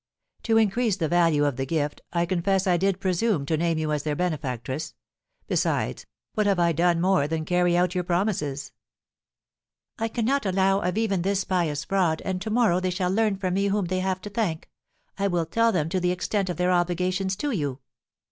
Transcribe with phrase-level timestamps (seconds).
[0.45, 3.91] "To increase the value of the gift, I confess I did presume to name you
[3.91, 4.95] as their benefactress.
[5.45, 8.71] Besides, what have I done more than carry out your promises?"
[9.99, 13.53] "I cannot allow of even this pious fraud, and to morrow they shall learn from
[13.53, 14.71] me whom they have to thank.
[15.19, 17.77] I will tell them the extent of their obligations to you."